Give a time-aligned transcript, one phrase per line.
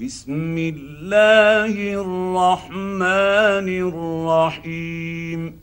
[0.00, 5.60] بسم الله الرحمن الرحيم.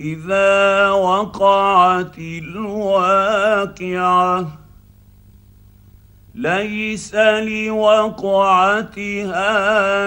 [0.00, 3.38] إذا وقعت الواقعة
[6.34, 8.50] ليس لوقعتها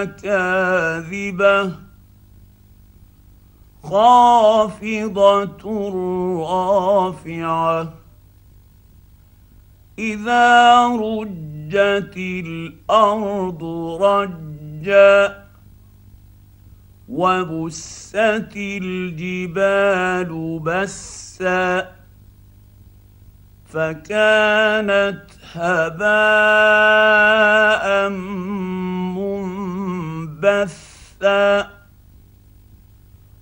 [0.04, 1.72] كاذبة.
[3.82, 5.62] خافضة
[6.50, 8.01] رافعة.
[9.98, 13.64] إذا رجت الأرض
[14.02, 15.42] رجا
[17.08, 21.88] وبست الجبال بسا
[23.68, 26.08] فكانت هباء
[30.38, 31.81] منبثا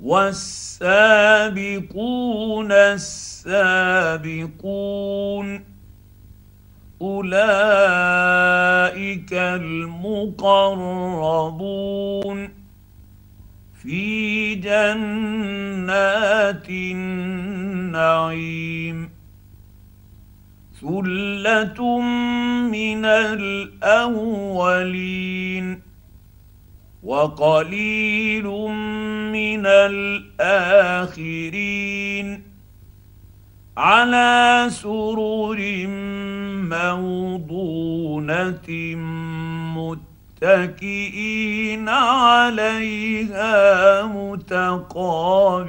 [0.00, 0.72] والسابقون
[2.72, 3.54] السابقون
[7.02, 7.32] أولئك
[9.32, 9.94] المقربون
[13.82, 17.94] في جنات النعيم
[20.80, 22.00] ثلة
[22.70, 24.54] من الأولين
[27.04, 28.46] وقليل
[29.32, 29.66] من
[30.40, 31.34] الآخرين
[33.76, 35.86] على سرر
[36.72, 38.68] موضونة
[40.42, 43.52] متكئين عليها
[44.06, 45.64] متقابلين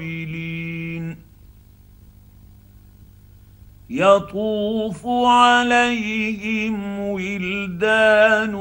[3.89, 8.53] يطوف عليهم ولدان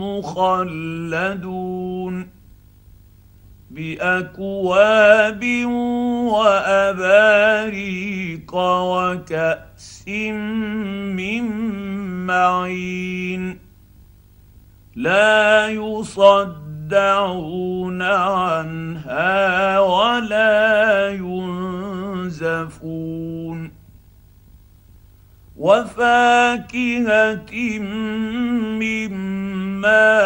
[0.00, 1.85] مخلدون
[3.76, 5.44] بأكواب
[6.32, 7.74] وأباريق
[8.54, 11.44] وكأس من
[12.26, 13.58] معين
[14.96, 16.82] لا يصدعون
[18.02, 22.56] عنها ولا ينزفون
[25.56, 27.52] وفاكهة
[28.80, 30.16] مما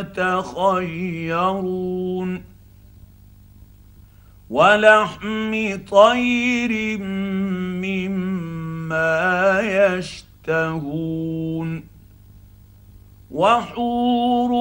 [0.00, 1.12] يتخيرون
[4.52, 5.52] ولحم
[5.90, 6.98] طير
[7.80, 9.10] مما
[9.96, 11.68] يشتهون
[13.30, 14.52] وحور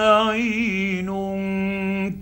[0.00, 1.10] عين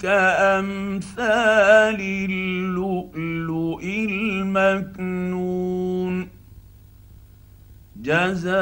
[0.03, 2.01] كأمثال
[2.31, 5.33] اللؤلؤ المكنون
[8.03, 8.53] جزاء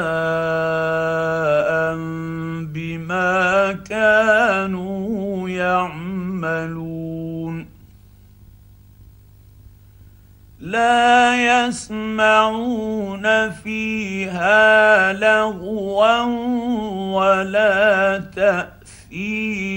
[2.73, 7.01] بما كانوا يعملون
[10.61, 11.35] لا
[11.65, 16.21] يسمعون فيها لغوا
[17.17, 18.17] ولا
[19.09, 19.71] تأثيما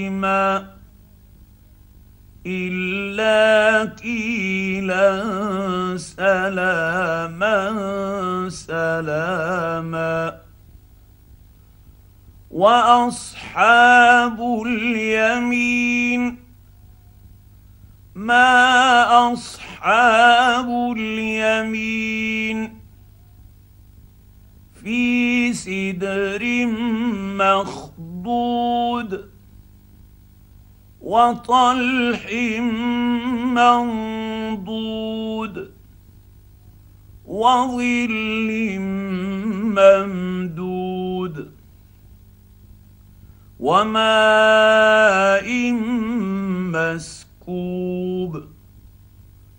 [2.45, 5.23] إلا قيلا
[5.97, 7.55] سلاما
[8.49, 10.37] سلاما
[12.51, 16.37] وأصحاب اليمين
[18.15, 19.64] ما أصحاب
[20.97, 22.79] اليمين
[24.83, 26.65] في سدر
[27.37, 29.29] مخضود
[31.01, 32.31] وطلح
[33.53, 34.75] منضود
[37.25, 38.79] وظل
[39.77, 41.51] ممدود
[43.59, 45.47] وماء
[46.71, 48.54] مسكوب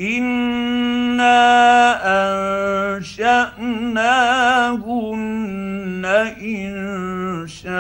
[0.02, 1.34] إنا
[2.98, 3.84] أنشأناهن
[6.06, 7.74] ان شاء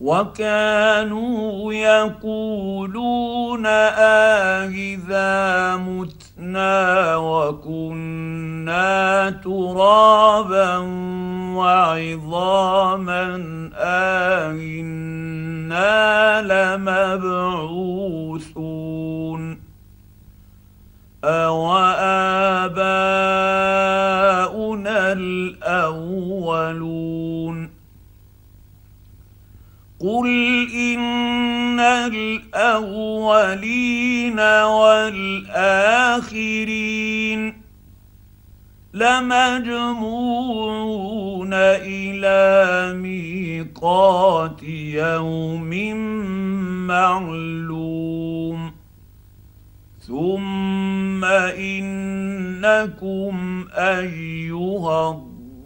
[0.00, 5.26] وكانوا يقولون آهذا
[5.76, 8.90] متنا وكنا
[9.30, 10.76] ترابا
[11.58, 13.24] وعظاما
[13.74, 14.78] آهنا
[16.42, 17.58] لمبعوثون
[21.24, 22.47] أوآباؤنا
[38.98, 45.70] لمجموعون إلى ميقات يوم
[46.86, 48.72] معلوم.
[50.06, 53.34] ثم إنكم
[53.74, 55.58] أيها الضالون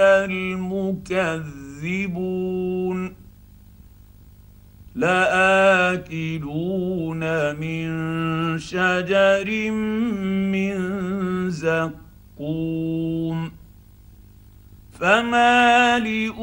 [0.00, 2.61] المكذبون.
[6.02, 7.22] لآكلون
[7.56, 7.88] من
[8.58, 9.70] شجر
[10.54, 10.76] من
[11.50, 13.38] زقوم
[15.00, 16.36] فمالئون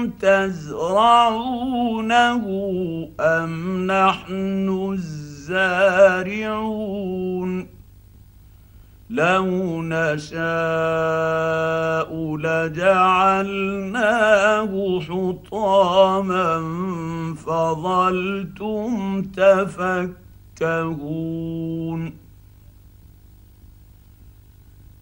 [0.10, 1.14] تزرعونه
[3.20, 6.54] أم نحن الزارعون؟
[9.10, 10.38] لو نشاء
[12.38, 13.82] لجعلناه
[15.00, 16.64] حطاما
[17.46, 20.14] فظلتم تفكهون.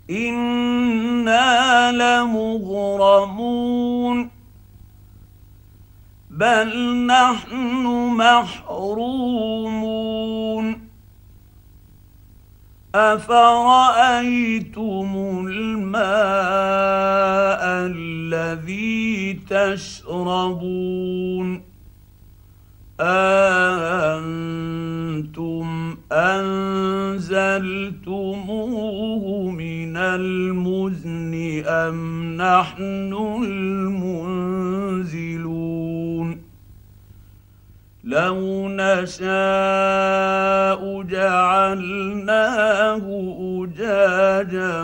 [0.10, 3.02] إنا لمغرمون.
[6.32, 7.84] بل نحن
[8.18, 9.72] محرومون
[12.96, 14.32] افرايتم
[15.48, 16.02] الماء
[17.92, 20.92] الذي تشربون
[23.00, 24.52] أأنتم
[26.12, 27.42] أنزلتموه
[29.52, 34.11] من المزن أم نحن المنزلون
[38.12, 39.22] لو نشاء
[41.04, 43.06] جعلناه
[43.64, 44.84] أجاجا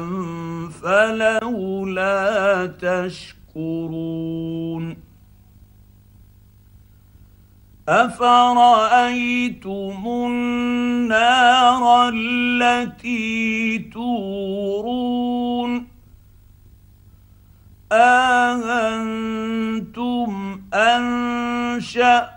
[0.82, 4.98] فلولا تشكرون.
[7.90, 15.88] أفرأيتم النار التي تورون؟
[17.92, 19.52] اانتم
[20.74, 22.37] انشاتم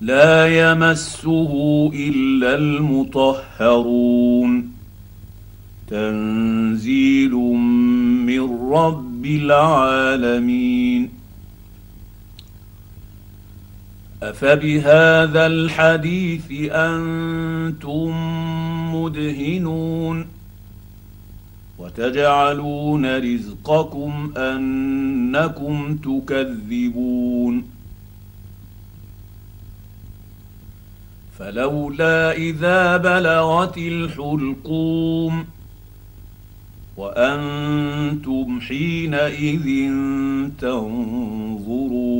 [0.00, 4.00] لا يمسه إلا المطهرون.
[5.88, 7.32] تنزيل
[8.26, 11.08] من رب العالمين.
[14.22, 18.10] أفبهذا الحديث أنتم
[18.94, 20.26] مدهنون؟
[21.78, 27.79] وتجعلون رزقكم أنكم تكذبون.
[31.40, 35.44] فلولا إذا بلغت الحلقوم
[36.96, 39.90] وأنتم حينئذ
[40.60, 42.10] تنظرون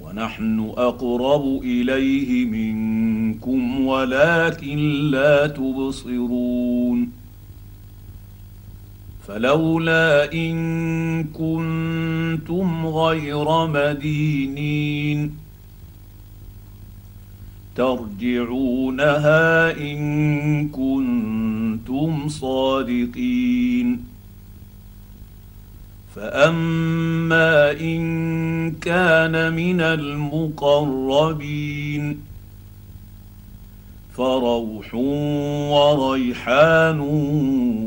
[0.00, 7.10] ونحن أقرب إليه منكم ولكن لا تبصرون
[9.26, 15.43] فلولا إن كنتم غير مدينين
[17.76, 24.04] ترجعونها إن كنتم صادقين.
[26.16, 31.14] فأما إن كان من المقربين
[34.16, 34.94] فروح
[35.74, 37.00] وريحان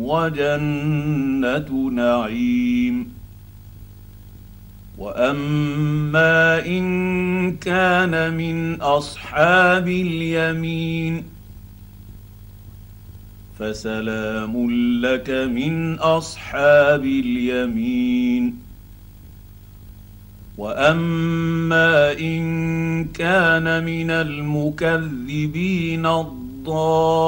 [0.04, 3.07] وجنة نعيم.
[4.98, 11.24] واما ان كان من اصحاب اليمين
[13.60, 18.56] فسلام لك من اصحاب اليمين
[20.58, 27.28] واما ان كان من المكذبين الضالين